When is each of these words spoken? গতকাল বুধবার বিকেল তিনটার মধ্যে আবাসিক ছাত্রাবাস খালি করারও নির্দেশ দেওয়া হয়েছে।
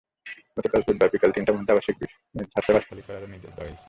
গতকাল 0.57 0.81
বুধবার 0.87 1.09
বিকেল 1.13 1.31
তিনটার 1.35 1.55
মধ্যে 1.57 1.73
আবাসিক 1.73 1.95
ছাত্রাবাস 2.53 2.83
খালি 2.89 3.01
করারও 3.01 3.27
নির্দেশ 3.27 3.51
দেওয়া 3.51 3.67
হয়েছে। 3.67 3.79